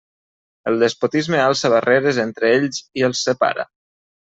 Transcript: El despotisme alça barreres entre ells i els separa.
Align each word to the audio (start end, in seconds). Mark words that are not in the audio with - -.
El 0.71 0.79
despotisme 0.83 1.41
alça 1.43 1.71
barreres 1.75 2.21
entre 2.25 2.51
ells 2.55 2.83
i 3.03 3.07
els 3.11 3.25
separa. 3.31 3.71